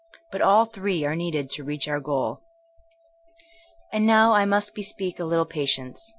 But 0.31 0.41
all 0.41 0.65
three 0.65 1.03
are 1.05 1.15
needed 1.15 1.51
to 1.51 1.63
reach 1.63 1.87
our 1.87 1.99
goal. 1.99 2.41
And 3.93 4.03
now 4.03 4.31
I 4.33 4.45
must 4.45 4.73
bespeak 4.73 5.19
a 5.19 5.25
little 5.25 5.45
patience. 5.45 6.09